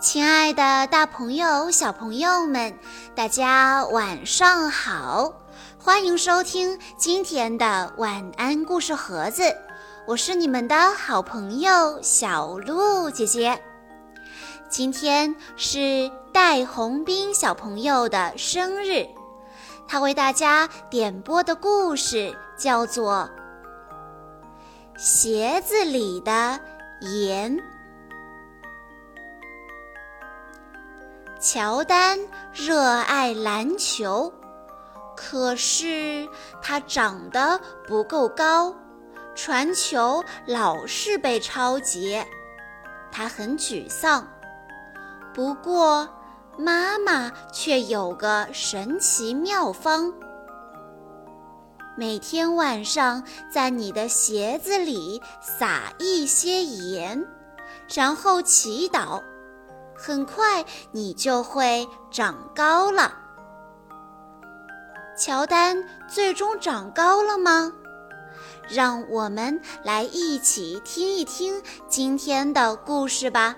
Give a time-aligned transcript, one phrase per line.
[0.00, 2.72] 亲爱的，大朋友、小朋友们，
[3.16, 5.32] 大家晚上好！
[5.76, 9.42] 欢迎收听今天的晚安故事盒子，
[10.06, 13.60] 我是你们的好朋友小鹿姐姐。
[14.68, 19.04] 今天是戴红斌小朋友的生日，
[19.88, 23.28] 他为大家点播的故事叫做
[25.00, 26.58] 《鞋子里的
[27.02, 27.56] 盐》。
[31.38, 32.18] 乔丹
[32.52, 34.32] 热爱篮球，
[35.16, 36.28] 可是
[36.60, 38.74] 他长得不够高，
[39.36, 42.26] 传球老是被抄截，
[43.12, 44.26] 他很沮丧。
[45.32, 46.08] 不过，
[46.56, 50.12] 妈妈却有个神奇妙方：
[51.98, 57.26] 每天晚上在你的鞋子里撒一些盐，
[57.92, 59.20] 然后祈祷。
[59.96, 63.12] 很快你就会长高了。
[65.18, 67.72] 乔丹最终长高了吗？
[68.68, 73.56] 让我们来一起听一听今天的故事吧。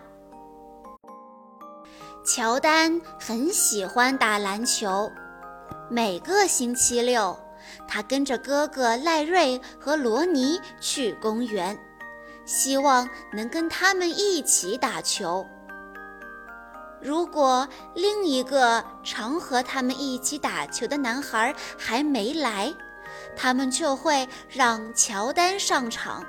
[2.24, 5.10] 乔丹很喜欢打篮球，
[5.90, 7.38] 每个星期六，
[7.86, 11.78] 他跟着哥哥赖瑞和罗尼去公园，
[12.44, 15.46] 希望能跟他们一起打球。
[17.02, 22.74] 如果另一个常和他们一起打球的男孩还没来，
[23.34, 26.22] 他们就会让乔丹上场。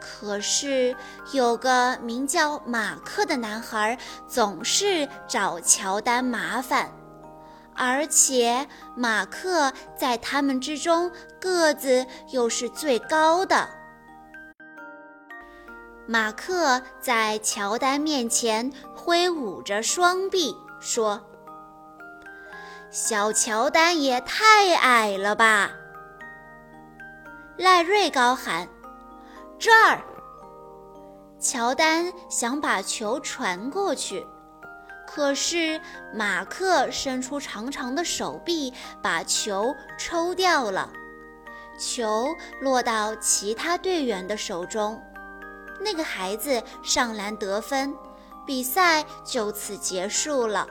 [0.00, 0.96] 可是
[1.32, 6.90] 有个名叫马克的男孩总是找乔丹麻烦，
[7.82, 13.66] 而且马克在他们之中个子又是最高的。
[16.06, 21.22] 马克在乔丹面前挥舞着双臂，说
[22.92, 25.70] ：“小乔丹也太矮了吧！”
[27.56, 28.68] 赖瑞高喊
[29.58, 30.02] ：“这儿！”
[31.40, 34.26] 乔丹想把球传过去，
[35.12, 35.80] 可是
[36.14, 38.72] 马克伸出长长的手臂，
[39.02, 40.88] 把球抽掉了，
[41.76, 45.02] 球落到其他队员的手中。
[45.80, 47.92] 那个孩子上篮得分，
[48.46, 50.64] 比赛就此结束了。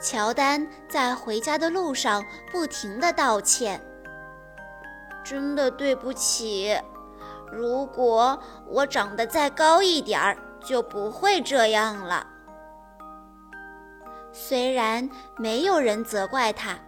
[0.00, 3.80] 乔丹在回家的路上不停地道歉
[5.22, 6.76] ：“真的对不起，
[7.52, 8.36] 如果
[8.66, 12.30] 我长得再高一点儿，就不会这样了。”
[14.32, 16.78] 虽然没有人责怪他，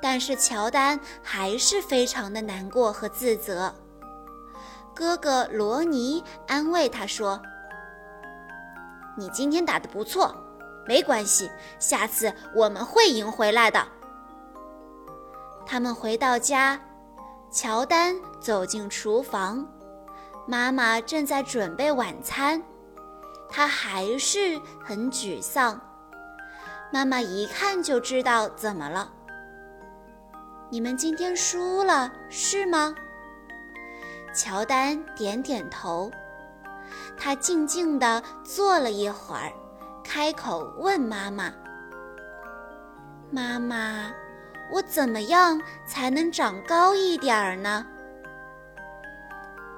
[0.00, 3.74] 但是乔丹还是非常的难过和自责。
[4.94, 7.40] 哥哥罗尼安慰他说
[9.16, 10.36] ：“你今天打得不错，
[10.86, 13.86] 没关系，下次我们会赢回来的。”
[15.64, 16.78] 他们回到家，
[17.50, 19.66] 乔丹走进厨房，
[20.46, 22.62] 妈妈正在准备晚餐，
[23.48, 25.80] 他还是很沮丧。
[26.92, 29.10] 妈妈一看就知道怎么了。
[30.68, 32.94] 你们今天输了，是吗？
[34.34, 36.10] 乔丹点点头，
[37.16, 39.50] 他静静地坐了一会儿，
[40.04, 41.50] 开口问妈妈
[43.32, 44.12] ：“妈妈，
[44.70, 47.86] 我怎么样才能长高一点儿呢？”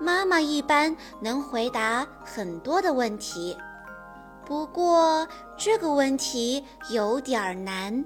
[0.01, 3.57] 妈妈一般能回答很多的问题，
[4.45, 5.27] 不过
[5.57, 8.05] 这个问题有点难。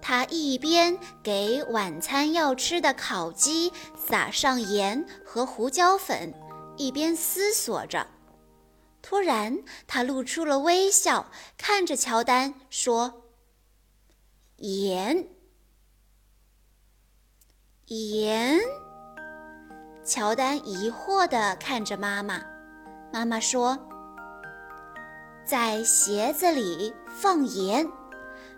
[0.00, 6.32] 他一边给晚餐要吃的烤鸡撒上盐和胡椒粉，
[6.76, 8.06] 一边思索着。
[9.02, 13.24] 突然，他露出了微笑，看着乔丹说
[14.58, 15.28] ：“盐，
[17.86, 18.60] 盐。”
[20.04, 22.42] 乔丹疑惑地看着妈妈。
[23.12, 23.78] 妈妈说
[25.48, 27.88] ：“在鞋子里放盐。”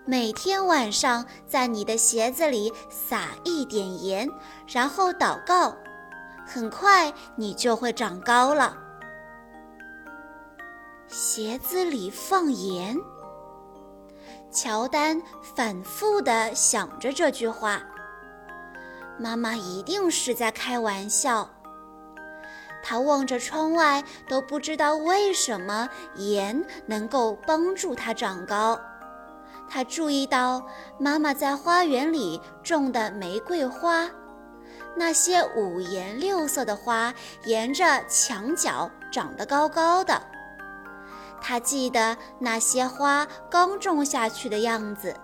[0.05, 4.29] 每天晚上在你的鞋子里撒一点盐，
[4.67, 5.73] 然后祷告，
[6.45, 8.77] 很快你就会长高了。
[11.07, 12.99] 鞋子里放盐，
[14.51, 15.23] 乔丹
[15.55, 17.81] 反复地想着这句话。
[19.17, 21.49] 妈妈一定是在开玩笑。
[22.83, 28.81] 他望着窗外，都不知道为什么盐能够帮助他长高。
[29.69, 30.67] 他注意到
[30.99, 34.09] 妈妈在花园里种的玫瑰花，
[34.97, 40.21] 那些五颜六色的花沿着墙角长得高高的。
[41.41, 45.15] 他记得那些花刚种下去的样子。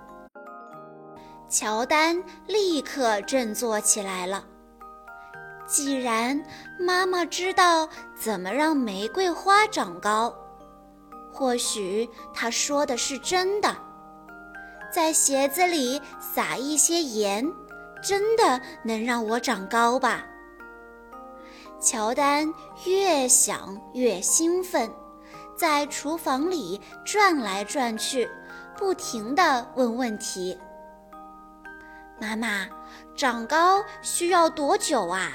[1.49, 4.45] 乔丹立刻振作起来了。
[5.67, 6.41] 既然
[6.79, 10.35] 妈妈知道怎么让玫瑰花长高，
[11.33, 13.77] 或许她说的是真的。
[14.93, 17.45] 在鞋子里撒一些盐，
[18.01, 20.25] 真的能让我长高吧？
[21.81, 22.51] 乔丹
[22.87, 24.91] 越想越兴奋，
[25.57, 28.31] 在厨房里转来转去，
[28.79, 30.57] 不停地问问题。
[32.19, 32.67] 妈妈，
[33.17, 35.33] 长高需要多久啊？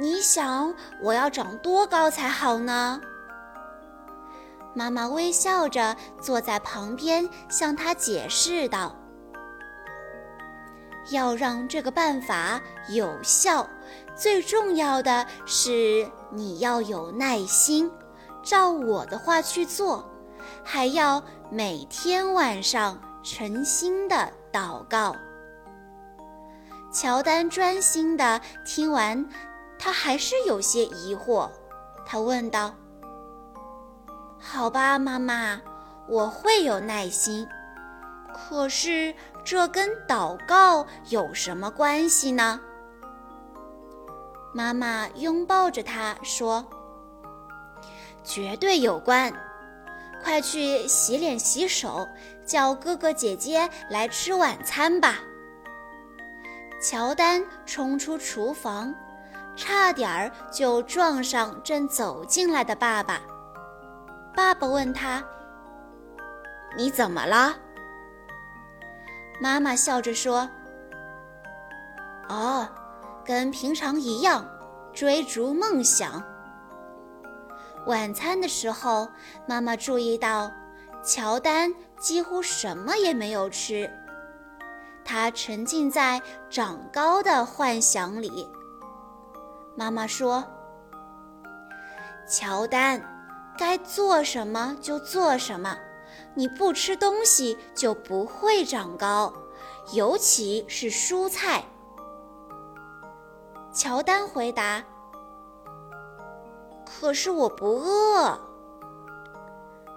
[0.00, 3.00] 你想我要长多高才好呢？
[4.74, 8.96] 妈妈微笑着坐在旁边，向他解释道
[11.12, 13.68] ：“要让这个办法有效，
[14.16, 17.88] 最重要的是你要有耐心，
[18.42, 20.10] 照我的话去做，
[20.64, 25.14] 还要每天晚上诚心的祷告。”
[26.92, 29.24] 乔丹专心地听完。
[29.78, 31.50] 他还是有些疑惑，
[32.06, 32.74] 他问道
[34.38, 35.60] ：“好吧，妈妈，
[36.08, 37.46] 我会有耐心。
[38.32, 42.60] 可是这跟祷告有什么关系呢？”
[44.54, 46.64] 妈妈拥抱着他说
[48.24, 49.32] ：“绝对有关！
[50.22, 52.08] 快去洗脸洗手，
[52.46, 55.18] 叫哥哥姐姐来吃晚餐吧。”
[56.80, 58.94] 乔丹冲出厨房。
[59.56, 63.20] 差点儿就撞上正走进来的爸爸。
[64.34, 65.22] 爸爸问他
[66.76, 67.54] ：“你怎么了？”
[69.40, 70.48] 妈妈笑着说
[72.28, 72.68] ：“哦，
[73.24, 74.44] 跟平常一样，
[74.92, 76.22] 追逐梦想。”
[77.86, 79.08] 晚餐的时候，
[79.46, 80.50] 妈妈注意到
[81.02, 83.90] 乔丹几乎什么也没有吃，
[85.04, 88.48] 他沉浸在长高的幻想里。
[89.76, 90.44] 妈妈说
[92.28, 93.02] ：“乔丹，
[93.58, 95.76] 该做什么就做什么。
[96.34, 99.32] 你不吃东西就不会长高，
[99.92, 101.64] 尤其是蔬菜。”
[103.72, 104.82] 乔丹回答
[106.86, 108.38] ：“可是我不饿。”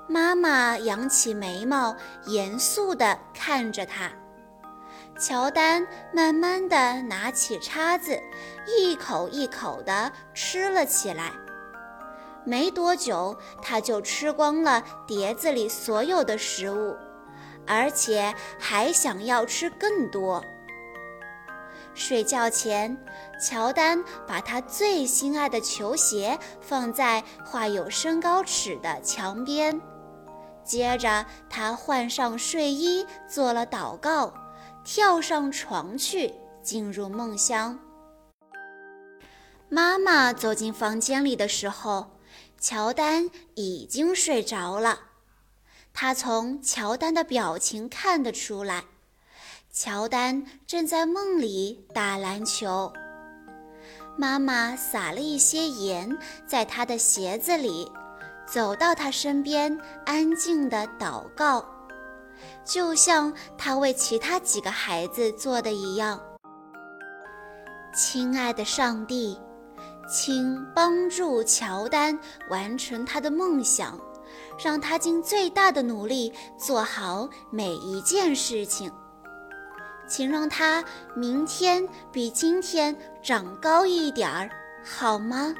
[0.10, 1.96] 妈妈扬起眉毛，
[2.26, 4.10] 严肃地看着他。
[5.20, 8.22] 乔丹慢慢地拿起叉子，
[8.68, 11.32] 一口一口地吃了起来。
[12.46, 16.96] 没多久，他就吃光了碟子里所有的食物，
[17.66, 20.44] 而且还想要吃更多。
[21.96, 22.96] 睡觉前，
[23.42, 29.82] 乔丹把他最心爱的球鞋放在画有身高尺的墙边，
[30.64, 34.32] 接着他换上睡衣，做了祷告。
[34.90, 37.78] 跳上床去，进入梦乡。
[39.68, 42.18] 妈妈走进房间里的时候，
[42.58, 44.98] 乔丹已经睡着了。
[45.94, 48.86] 他从乔丹的表情看得出来，
[49.74, 52.94] 乔丹正在梦里打篮球。
[54.18, 57.92] 妈妈撒了一些盐在他的鞋子里，
[58.46, 61.77] 走到他身边，安静地祷告。
[62.64, 66.20] 就像他为其他几个孩子做的一样，
[67.94, 69.40] 亲爱的上帝，
[70.10, 72.18] 请帮助乔丹
[72.50, 74.00] 完成他的梦想，
[74.64, 78.92] 让他尽最大的努力做好每一件事情。
[80.08, 80.84] 请让他
[81.16, 84.50] 明天比今天长高一点儿，
[84.86, 85.54] 好吗？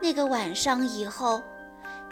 [0.00, 1.42] 那个晚上以后。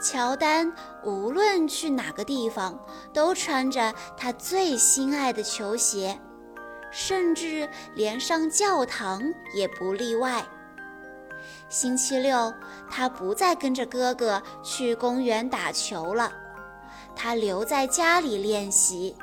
[0.03, 0.73] 乔丹
[1.05, 2.77] 无论去哪个地方，
[3.15, 6.19] 都穿着他最心爱的球鞋，
[6.91, 9.23] 甚至连上教堂
[9.55, 10.45] 也不例外。
[11.69, 12.53] 星期六，
[12.91, 16.33] 他不再跟着哥哥去公园打球了，
[17.15, 19.17] 他留在家里练习，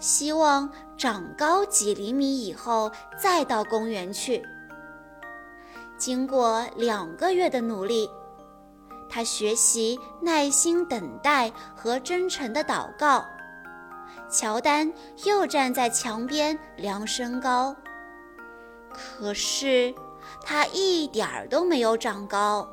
[0.00, 0.68] 希望
[0.98, 4.44] 长高几厘米以后再到公园去。
[5.96, 8.10] 经过两个月的努力。
[9.08, 13.24] 他学习耐心等待和真诚的祷告。
[14.28, 14.92] 乔丹
[15.24, 17.74] 又站在墙边量身高，
[18.92, 19.94] 可是
[20.44, 22.68] 他一点儿都没有长高。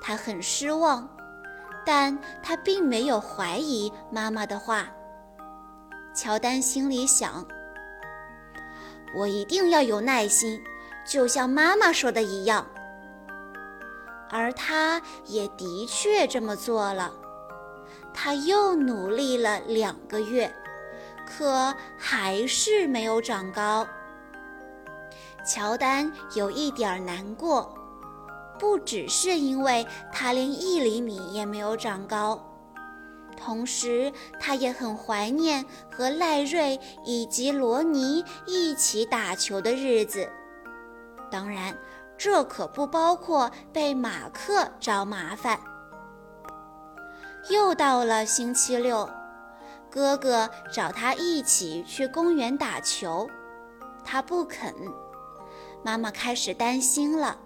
[0.00, 1.08] 他很失望，
[1.86, 4.88] 但他并没有怀疑妈妈的话。
[6.14, 7.46] 乔丹心里想：
[9.14, 10.60] 我一定要有耐心，
[11.06, 12.66] 就像妈妈说的一样。”
[14.30, 17.12] 而他也的确这么做了。
[18.12, 20.54] 他又努力了两个月，
[21.26, 23.86] 可还是没有长高。
[25.44, 27.74] 乔丹有一点难过，
[28.58, 32.42] 不只是因为他连一厘米也没有长高，
[33.36, 40.30] 同时他也很怀念和赖瑞以及罗尼一起打球的日子。
[41.30, 41.76] 当然，
[42.16, 45.58] 这可不包括被马克找麻烦。
[47.50, 49.08] 又到了星期六，
[49.90, 53.28] 哥哥找他一起去公园打球，
[54.04, 54.74] 他不肯。
[55.82, 57.36] 妈妈开始担心了，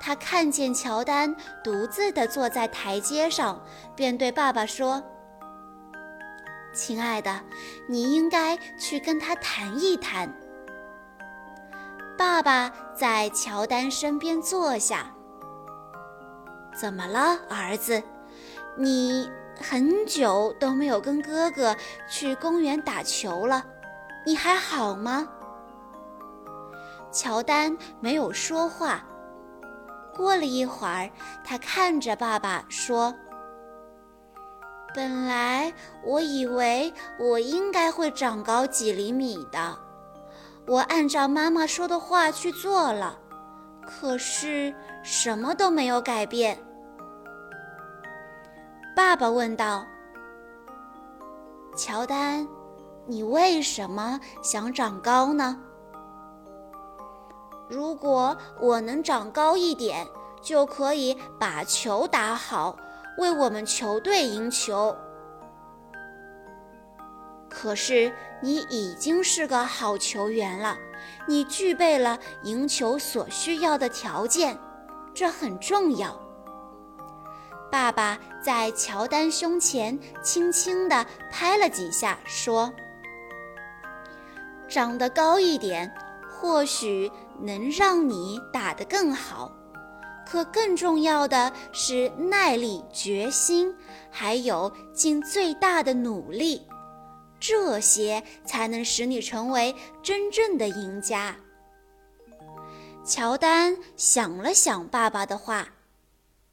[0.00, 3.62] 他看见乔丹独自地坐在台阶上，
[3.94, 5.02] 便对爸爸说
[6.72, 7.42] ：“亲爱的，
[7.86, 10.34] 你应该去跟他谈一谈。”
[12.16, 15.06] 爸爸在乔丹身边坐下。
[16.78, 18.02] “怎么了，儿子？
[18.76, 19.30] 你
[19.60, 21.74] 很久都没有跟哥哥
[22.08, 23.64] 去公园打球了，
[24.26, 25.28] 你还好吗？”
[27.12, 29.04] 乔丹没有说话。
[30.12, 31.10] 过了一会儿，
[31.44, 33.14] 他看着爸爸说
[34.94, 35.72] ：“本来
[36.04, 39.78] 我以为我应该会长高几厘米的，
[40.66, 43.18] 我按照妈妈说的话去做了，
[43.86, 46.58] 可是什么都没有改变。”
[48.96, 49.84] 爸爸问道
[51.76, 52.46] ：“乔丹，
[53.06, 55.60] 你为什么想长高呢？”
[57.68, 60.06] 如果我能长高一点，
[60.40, 62.76] 就可以把球打好，
[63.18, 64.96] 为我们球队赢球。
[67.54, 70.76] 可是你已经是个好球员了，
[71.28, 74.58] 你具备了赢球所需要的条件，
[75.14, 76.20] 这很重要。
[77.70, 82.72] 爸爸在乔丹胸前轻轻地拍了几下，说
[84.68, 85.88] ：“长得高一点。”
[86.36, 89.50] 或许能让你打得更好，
[90.28, 93.74] 可更重要的是耐力、决心，
[94.10, 96.66] 还有尽最大的努力，
[97.46, 101.36] 这些才能使你成为真正的赢家。
[103.04, 105.68] 乔丹想了想爸爸的话，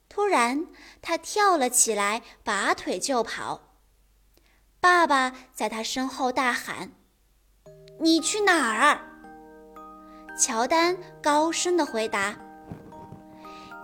[0.10, 0.68] 突然
[1.02, 3.62] 他跳了起来，拔腿就跑。
[4.82, 6.92] 爸爸在他身后大喊
[8.02, 9.00] ：“你去哪儿？”
[10.38, 12.36] 乔丹高声地回答：“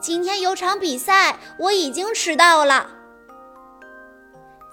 [0.02, 2.92] 今天有场比赛，我已经迟到了。”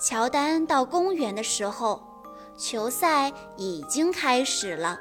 [0.03, 2.03] 乔丹到公园的时候，
[2.57, 4.99] 球赛已经开始了。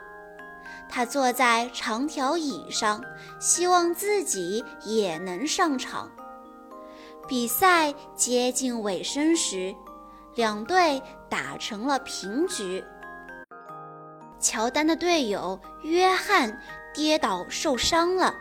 [0.89, 3.01] 他坐在长条椅上，
[3.39, 6.11] 希望自己也能上场。
[7.27, 9.73] 比赛接近尾声时，
[10.35, 12.83] 两队打成了平局。
[14.39, 16.61] 乔丹的队友约翰
[16.93, 18.35] 跌倒受伤了，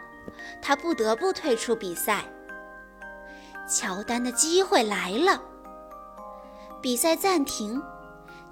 [0.61, 2.25] 他不得不退出比赛。
[3.69, 5.41] 乔丹的机会来了，
[6.83, 7.81] 比赛暂停，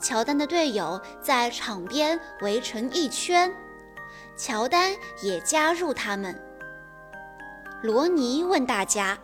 [0.01, 3.53] 乔丹的队友在场边围成一圈，
[4.35, 4.93] 乔丹
[5.23, 6.35] 也加入他们。
[7.83, 9.17] 罗尼问大家：“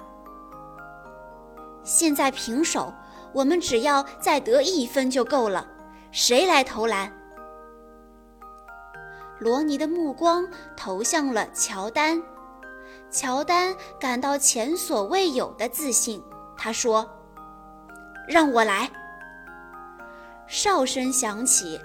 [1.82, 2.92] 现在平手，
[3.32, 5.66] 我们只要再得一分就够了，
[6.12, 7.10] 谁来投篮？”
[9.40, 12.22] 罗尼的目光投向了乔丹，
[13.10, 16.22] 乔丹感到前所未有的自信。
[16.56, 17.08] 他说
[18.28, 18.90] ：“让我来。”
[20.46, 21.80] 哨声响起，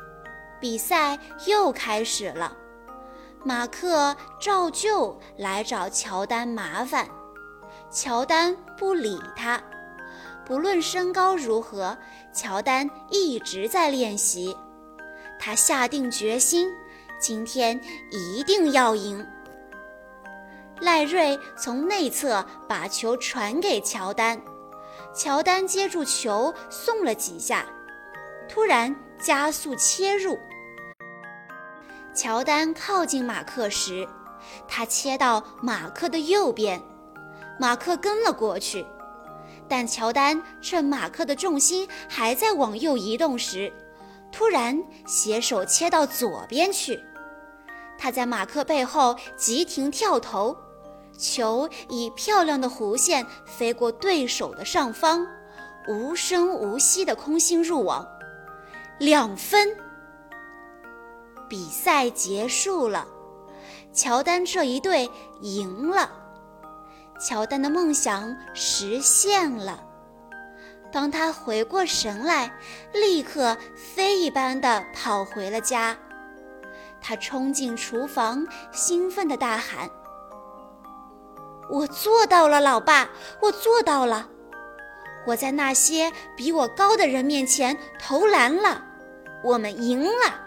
[0.60, 2.56] 比赛又开始了。
[3.44, 7.08] 马克照旧来找乔丹麻烦，
[7.90, 9.62] 乔丹不理他。
[10.46, 11.98] 不论身高如何，
[12.34, 14.56] 乔丹一直在练习。
[15.40, 16.70] 他下定决心。
[17.20, 19.24] 今天一定要赢！
[20.80, 24.42] 赖瑞从内侧把球传给乔丹，
[25.14, 27.64] 乔丹接住球送了几下，
[28.54, 30.38] 突然加速切入。
[32.14, 34.06] 乔丹靠近马克时，
[34.68, 36.82] 他切到马克的右边，
[37.58, 38.86] 马克跟了过去，
[39.70, 43.72] 但乔丹趁马克的重心还在往右移动时，
[44.34, 44.78] 突然
[45.08, 47.02] 携手切到左边去。
[47.98, 50.58] 他在马克背后急停跳投，
[51.18, 55.26] 球以漂亮的弧线飞过对手的上方，
[55.88, 58.06] 无声无息的空心入网，
[59.02, 59.76] 两分。
[61.50, 63.08] 比赛结束了，
[63.92, 65.10] 乔丹这一队
[65.42, 66.08] 赢了，
[67.20, 69.84] 乔丹的梦想实现了。
[70.92, 72.54] 当他回过神来，
[72.94, 75.98] 立刻飞一般的跑回了家。
[77.02, 79.90] 他冲进厨房，兴奋地大喊
[81.72, 83.10] ：“我做到了，老爸！
[83.42, 84.30] 我做到了！
[85.26, 88.90] 我在那些比我高的人面前投篮了，
[89.44, 90.40] 我们赢了！”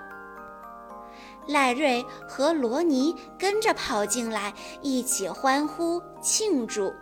[1.47, 6.95] 赖瑞和罗尼跟着跑进来，一起欢呼庆祝。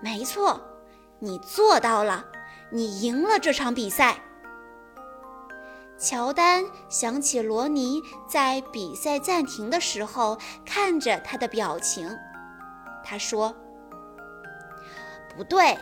[0.00, 0.60] 没错。
[1.20, 2.24] 你做到了，
[2.70, 4.22] 你赢了这场比赛。
[5.98, 12.08] 乔丹想起罗尼在比赛暂停的时候看着他的表情，
[13.04, 13.52] 他说
[15.36, 15.76] ：“不对，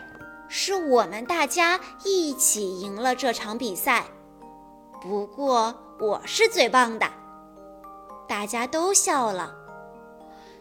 [0.49, 4.07] 是我们大家一起赢了这场比赛。
[5.00, 7.07] 不过我是最棒的。”
[8.29, 9.55] 大家都笑了。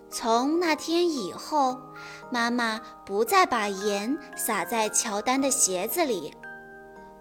[0.09, 1.77] 从那天以后，
[2.29, 6.33] 妈妈不再把盐撒在乔丹的鞋子里。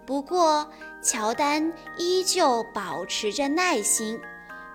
[0.05, 0.69] 不过，
[1.01, 4.21] 乔丹依旧保持着耐心，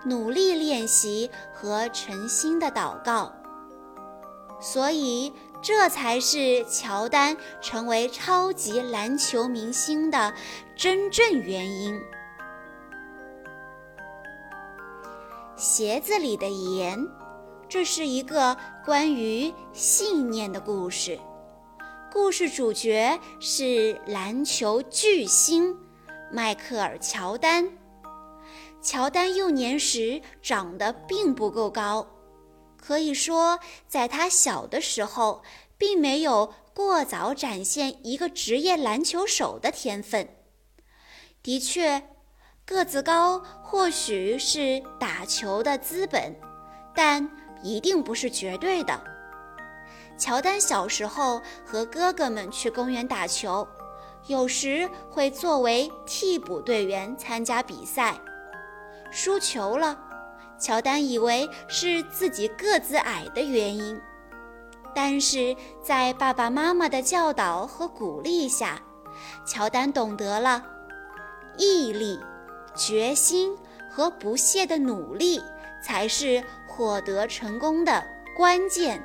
[0.03, 3.31] 努力练习和诚心的祷告。
[4.59, 10.33] 所以，这才是乔丹成为超级篮球明星的
[10.75, 11.99] 真正原因。
[15.61, 17.07] 鞋子里的盐。
[17.69, 21.19] 这是一个关于信念的故事，
[22.11, 25.77] 故事主角是篮球巨星
[26.31, 27.69] 迈克尔·乔丹。
[28.81, 32.07] 乔丹幼年时长得并不够高，
[32.75, 35.43] 可以说在他小的时候
[35.77, 40.27] 并没有过早展现一个职业篮球手的天分。
[41.43, 42.09] 的确，
[42.65, 46.35] 个子高或许是打球的资本，
[46.93, 47.27] 但。
[47.63, 48.99] 一定不是绝对的。
[50.17, 53.67] 乔丹小时候和哥哥们去公园打球，
[54.25, 58.15] 有时会作为替补队员参加比赛。
[59.11, 59.95] 输球了，
[60.57, 64.01] 乔丹以为是自己个子矮的原因，
[64.95, 68.81] 但是在爸爸妈妈的教导和鼓励下，
[69.45, 70.63] 乔丹懂得了
[71.59, 72.19] 毅力、
[72.75, 73.57] 决心
[73.89, 75.41] 和不懈的努力。
[75.81, 78.03] 才是获得成功的
[78.37, 79.03] 关键。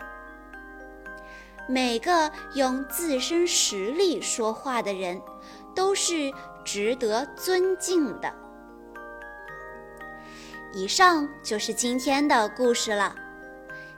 [1.66, 5.18] 每个用自身实力说话的人，
[5.74, 6.31] 都是
[6.64, 8.31] 值得尊敬的。
[10.74, 13.16] 以上就是今天的故事了。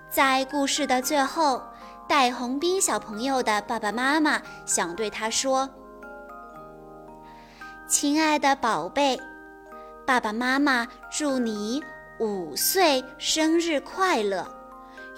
[0.09, 1.61] 在故事的最后，
[2.09, 5.69] 戴红斌小朋友的爸爸妈妈想对他说
[7.87, 9.21] ：“亲爱的宝贝，
[10.09, 11.85] 爸爸妈妈祝你。”
[12.19, 14.45] 五岁生日快乐，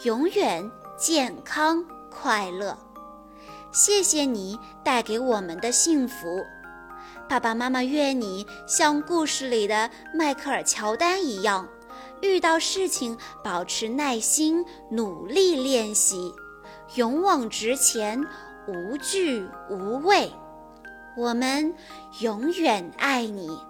[0.03, 2.77] 永远健康快乐。
[3.73, 6.45] 谢谢你带给我们的幸福，
[7.27, 11.67] 爸爸妈妈愿你像故事里的迈克尔·乔丹一样，
[12.21, 16.35] 遇到事情保持耐心，努力练习，
[16.97, 18.23] 勇往直前，
[18.67, 20.31] 无惧无畏。
[21.17, 21.73] 我们
[22.19, 23.70] 永远爱你。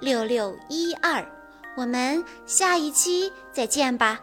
[0.00, 1.24] 六六一二，
[1.76, 4.20] 我们下一期再见吧。